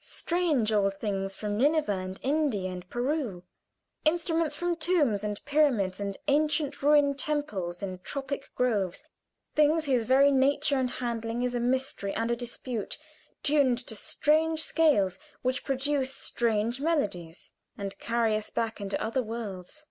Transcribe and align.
Strange 0.00 0.70
old 0.70 0.94
things 0.94 1.34
from 1.34 1.56
Nineveh, 1.58 1.90
and 1.90 2.20
India, 2.22 2.70
and 2.70 2.88
Peru, 2.88 3.42
instruments 4.04 4.54
from 4.54 4.76
tombs 4.76 5.24
and 5.24 5.44
pyramids, 5.44 5.98
and 5.98 6.16
ancient 6.28 6.84
ruined 6.84 7.18
temples 7.18 7.82
in 7.82 7.98
tropic 8.04 8.48
groves 8.54 9.02
things 9.56 9.86
whose 9.86 10.04
very 10.04 10.30
nature 10.30 10.78
and 10.78 10.88
handling 10.88 11.42
is 11.42 11.56
a 11.56 11.58
mystery 11.58 12.14
and 12.14 12.30
a 12.30 12.36
dispute 12.36 12.96
tuned 13.42 13.78
to 13.88 13.96
strange 13.96 14.62
scales 14.62 15.18
which 15.42 15.64
produce 15.64 16.14
strange 16.14 16.80
melodies, 16.80 17.50
and 17.76 17.98
carry 17.98 18.36
us 18.36 18.50
back 18.50 18.80
into 18.80 19.02
other 19.02 19.24
worlds. 19.24 19.84